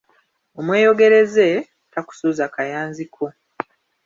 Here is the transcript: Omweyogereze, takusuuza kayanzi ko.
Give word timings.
Omweyogereze, 0.59 1.47
takusuuza 1.91 2.45
kayanzi 2.55 3.05
ko. 3.15 3.25